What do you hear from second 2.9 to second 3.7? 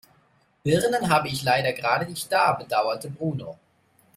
Bruno.